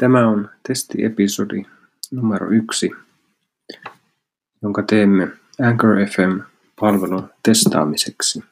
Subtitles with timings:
[0.00, 1.62] Tämä on testiepisodi
[2.10, 2.90] numero yksi,
[4.62, 5.28] jonka teemme
[5.62, 8.44] Anchor FM-palvelun testaamiseksi.